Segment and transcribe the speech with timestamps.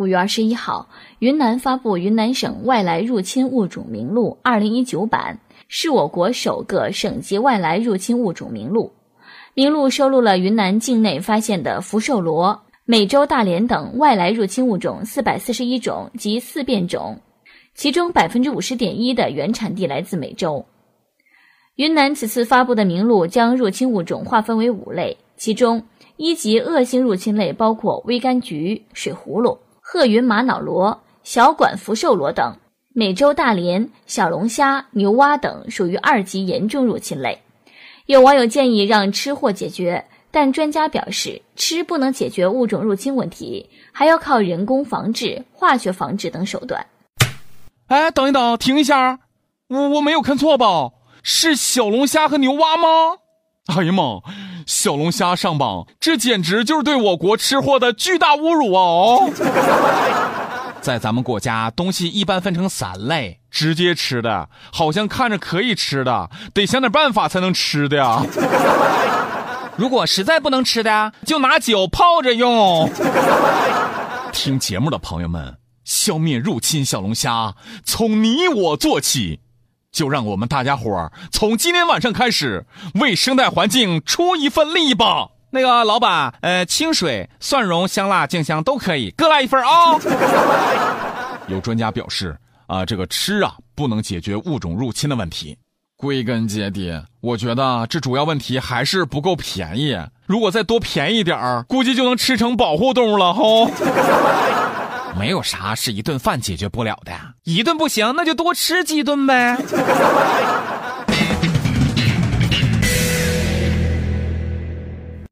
[0.00, 5.38] 五月二十一号，云南发布《云南省外来入侵物种名录（二零一九版）》，
[5.68, 8.94] 是我国首个省级外来入侵物种名录。
[9.52, 17.20] 名录收录了云南境内发现的福寿螺、美洲大蠊等外来入侵物种四百四十一种及四变种，
[17.74, 20.64] 其中百分之五十点一的原产地来自美洲。
[21.74, 25.82] 云南此次发布的名录将入侵物种划分为五类，其中
[26.16, 29.58] 一级恶性入侵类包括微柑橘、水葫芦。
[29.92, 32.56] 鹤云玛瑙螺、小管福寿螺等，
[32.94, 37.42] 美洲大蠊、小龙虾、牛蛙等属于二级严重入侵类。
[38.06, 46.86] 有网友建议让吃货解决，但专家表示，吃不能解决物种入侵问题，还要靠人工防治、化学防治等手段。
[47.88, 49.18] 哎，等一等，停一下，
[49.66, 50.92] 我我没有看错吧？
[51.24, 53.18] 是小龙虾和牛蛙吗？
[53.66, 54.20] 哎呀妈！
[54.70, 59.28] 小龙虾上榜，这简直就是对我国吃货的巨大侮辱哦！
[60.80, 68.22] 在咱们国家，东西一般分成三类：直接吃的，好像看着可以吃的，得想点办法才能吃的呀。
[69.74, 72.88] 如果实在不能吃的，就拿酒泡着用。
[74.32, 79.40] 听节目的朋友们，消灭入侵小龙虾，从你我做起。
[79.92, 85.28] 就让我们大家伙儿从今天晚上开始为生态环境出一份力吧。
[85.52, 89.98] 那个老板，呃，清水、蒜蓉、香辣、酱香都可以，各来一份啊。
[91.48, 92.36] 有专家表示，
[92.68, 95.58] 啊，这个吃啊不能解决物种入侵的问题。
[95.96, 99.98] 归根结底，我觉得这主要问题还是不够便宜。
[100.24, 103.68] 如果再多便宜点儿，估计就能吃成保护动物了吼。
[105.18, 107.12] 没有啥是一顿饭解决不了的，
[107.44, 109.56] 一顿不行，那就多吃几顿呗。